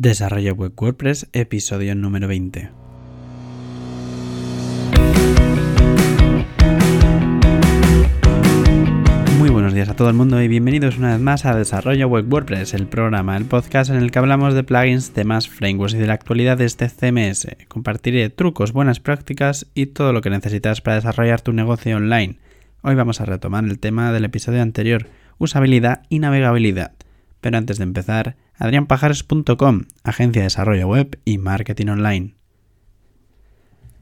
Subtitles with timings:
[0.00, 2.70] Desarrollo Web WordPress, episodio número 20.
[9.40, 12.32] Muy buenos días a todo el mundo y bienvenidos una vez más a Desarrollo Web
[12.32, 16.06] WordPress, el programa, el podcast en el que hablamos de plugins, temas, frameworks y de
[16.06, 17.48] la actualidad de este CMS.
[17.66, 22.38] Compartiré trucos, buenas prácticas y todo lo que necesitas para desarrollar tu negocio online.
[22.82, 25.08] Hoy vamos a retomar el tema del episodio anterior,
[25.38, 26.92] usabilidad y navegabilidad.
[27.40, 32.34] Pero antes de empezar, adrianpajares.com, agencia de desarrollo web y marketing online.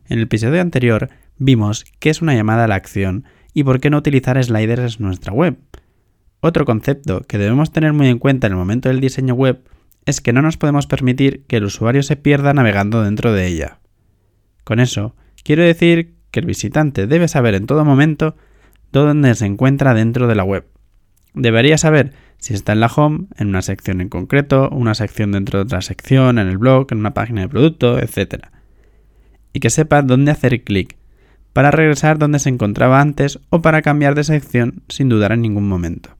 [0.08, 3.90] En el episodio anterior vimos qué es una llamada a la acción y por qué
[3.90, 5.58] no utilizar sliders en nuestra web.
[6.40, 9.62] Otro concepto que debemos tener muy en cuenta en el momento del diseño web
[10.04, 13.80] es que no nos podemos permitir que el usuario se pierda navegando dentro de ella.
[14.62, 18.36] Con eso, quiero decir que el visitante debe saber en todo momento
[18.92, 20.66] dónde se encuentra dentro de la web.
[21.34, 25.58] Debería saber si está en la home, en una sección en concreto, una sección dentro
[25.58, 28.46] de otra sección, en el blog, en una página de producto, etc.
[29.52, 30.96] Y que sepa dónde hacer clic,
[31.52, 35.68] para regresar donde se encontraba antes o para cambiar de sección sin dudar en ningún
[35.68, 36.10] momento.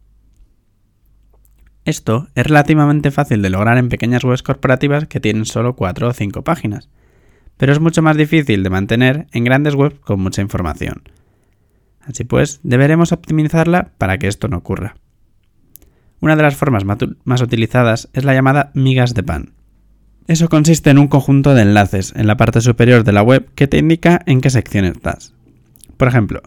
[1.84, 6.12] Esto es relativamente fácil de lograr en pequeñas webs corporativas que tienen solo 4 o
[6.12, 6.88] 5 páginas,
[7.56, 11.02] pero es mucho más difícil de mantener en grandes webs con mucha información.
[12.00, 14.96] Así pues, deberemos optimizarla para que esto no ocurra.
[16.20, 19.52] Una de las formas más utilizadas es la llamada migas de pan.
[20.28, 23.68] Eso consiste en un conjunto de enlaces en la parte superior de la web que
[23.68, 25.34] te indica en qué sección estás.
[25.96, 26.42] Por ejemplo,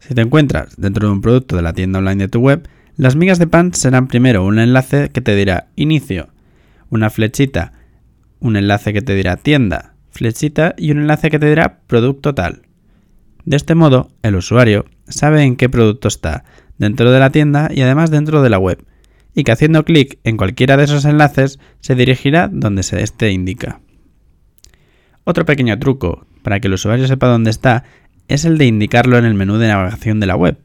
[0.00, 3.14] si te encuentras dentro de un producto de la tienda online de tu web, las
[3.14, 6.28] migas de pan serán primero un enlace que te dirá inicio,
[6.88, 7.72] una flechita,
[8.40, 12.62] un enlace que te dirá tienda, flechita y un enlace que te dirá producto tal.
[13.44, 16.44] De este modo, el usuario sabe en qué producto está
[16.78, 18.84] dentro de la tienda y además dentro de la web,
[19.34, 23.80] y que haciendo clic en cualquiera de esos enlaces se dirigirá donde se este indica.
[25.24, 27.84] Otro pequeño truco para que el usuario sepa dónde está
[28.28, 30.58] es el de indicarlo en el menú de navegación de la web.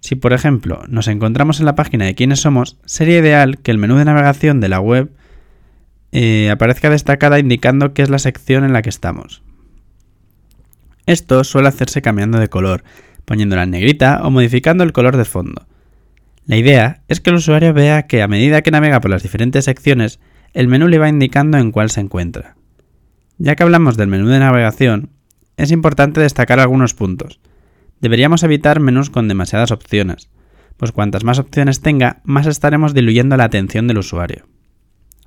[0.00, 3.78] Si por ejemplo nos encontramos en la página de quiénes somos, sería ideal que el
[3.78, 5.10] menú de navegación de la web
[6.12, 9.42] eh, aparezca destacada indicando qué es la sección en la que estamos.
[11.06, 12.82] Esto suele hacerse cambiando de color,
[13.24, 15.66] poniéndola en negrita o modificando el color de fondo.
[16.46, 19.64] La idea es que el usuario vea que a medida que navega por las diferentes
[19.64, 20.20] secciones,
[20.54, 22.56] el menú le va indicando en cuál se encuentra.
[23.36, 25.10] Ya que hablamos del menú de navegación,
[25.56, 27.40] es importante destacar algunos puntos.
[28.00, 30.30] Deberíamos evitar menús con demasiadas opciones,
[30.76, 34.46] pues cuantas más opciones tenga, más estaremos diluyendo la atención del usuario.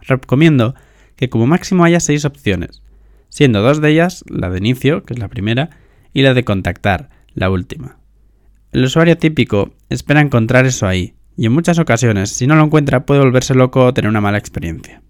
[0.02, 0.74] Recomiendo
[1.18, 2.81] que como máximo haya seis opciones,
[3.28, 5.72] siendo dos de ellas la de inicio, que es la primera,
[6.13, 7.99] y la de contactar, la última.
[8.72, 13.06] El usuario típico espera encontrar eso ahí, y en muchas ocasiones, si no lo encuentra,
[13.06, 15.02] puede volverse loco o tener una mala experiencia.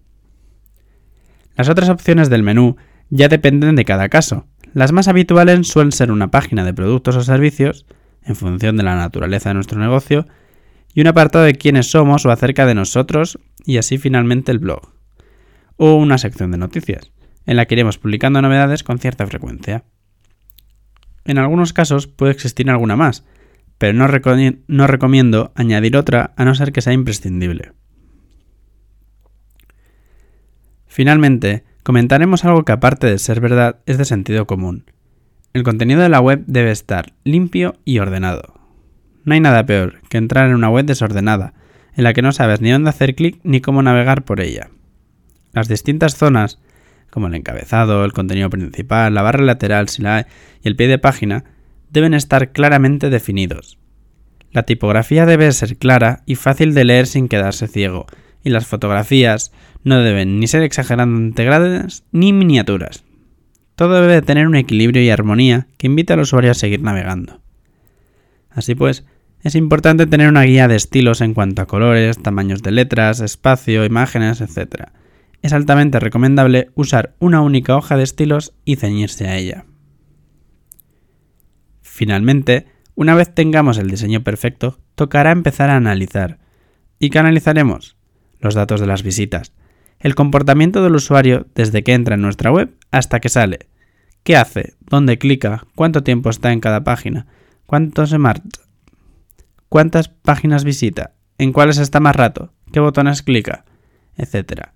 [1.56, 2.76] Las otras opciones del menú
[3.10, 4.46] ya dependen de cada caso.
[4.72, 7.84] Las más habituales suelen ser una página de productos o servicios,
[8.24, 10.26] en función de la naturaleza de nuestro negocio,
[10.94, 14.94] y un apartado de quiénes somos o acerca de nosotros, y así finalmente el blog.
[15.76, 17.12] O una sección de noticias,
[17.44, 19.84] en la que iremos publicando novedades con cierta frecuencia.
[21.24, 23.24] En algunos casos puede existir alguna más,
[23.80, 27.72] pero no, recomiendo añadir otra a no ser que sea imprescindible.
[30.86, 34.84] Finalmente, comentaremos algo que aparte de ser verdad es de sentido común.
[35.54, 38.52] El contenido de la web debe estar limpio y ordenado.
[39.24, 41.54] No hay nada peor que entrar en una web desordenada,
[41.94, 44.68] en la que no sabes ni dónde hacer clic ni cómo navegar por ella.
[45.54, 46.60] Las distintas zonas,
[47.08, 50.24] como el encabezado, el contenido principal, la barra lateral si la hay,
[50.62, 51.44] y el pie de página,
[51.90, 53.78] deben estar claramente definidos.
[54.52, 58.06] La tipografía debe ser clara y fácil de leer sin quedarse ciego,
[58.42, 59.52] y las fotografías
[59.84, 63.04] no deben ni ser exageradamente grandes ni miniaturas.
[63.76, 67.40] Todo debe tener un equilibrio y armonía que invite al usuario a seguir navegando.
[68.50, 69.04] Así pues,
[69.42, 73.84] es importante tener una guía de estilos en cuanto a colores, tamaños de letras, espacio,
[73.84, 74.88] imágenes, etc.
[75.40, 79.64] Es altamente recomendable usar una única hoja de estilos y ceñirse a ella.
[82.00, 82.64] Finalmente,
[82.94, 86.38] una vez tengamos el diseño perfecto, tocará empezar a analizar.
[86.98, 87.98] ¿Y qué analizaremos?
[88.38, 89.52] Los datos de las visitas,
[89.98, 93.68] el comportamiento del usuario desde que entra en nuestra web hasta que sale.
[94.22, 94.76] ¿Qué hace?
[94.80, 95.66] ¿Dónde clica?
[95.74, 97.26] ¿Cuánto tiempo está en cada página?
[97.66, 98.62] ¿Cuánto se marcha?
[99.68, 101.12] ¿Cuántas páginas visita?
[101.36, 102.54] ¿En cuáles está más rato?
[102.72, 103.66] ¿Qué botones clica?
[104.16, 104.72] Etcétera.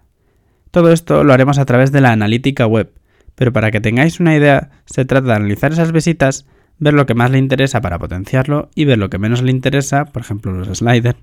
[0.70, 2.92] Todo esto lo haremos a través de la analítica web,
[3.34, 6.44] pero para que tengáis una idea, se trata de analizar esas visitas
[6.78, 10.06] ver lo que más le interesa para potenciarlo y ver lo que menos le interesa,
[10.06, 11.18] por ejemplo los sliders,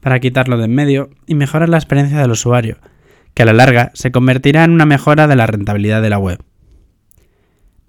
[0.00, 2.78] para quitarlo de en medio y mejorar la experiencia del usuario,
[3.34, 6.42] que a la larga se convertirá en una mejora de la rentabilidad de la web.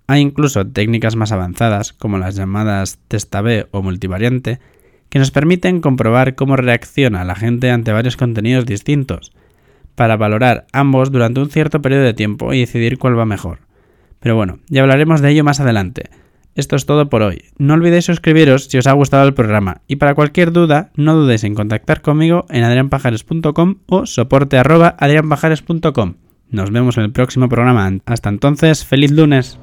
[0.08, 4.60] Hay incluso técnicas más avanzadas, como las llamadas test A-B o multivariante,
[5.10, 9.32] que nos permiten comprobar cómo reacciona la gente ante varios contenidos distintos,
[9.96, 13.60] para valorar ambos durante un cierto periodo de tiempo y decidir cuál va mejor.
[14.20, 16.10] Pero bueno, ya hablaremos de ello más adelante.
[16.56, 17.46] Esto es todo por hoy.
[17.58, 21.44] No olvidéis suscribiros si os ha gustado el programa y para cualquier duda no dudéis
[21.44, 26.16] en contactar conmigo en adrianpajares.com o soporte arroba adrianpajares.com.
[26.50, 27.90] Nos vemos en el próximo programa.
[28.06, 29.58] Hasta entonces, feliz lunes.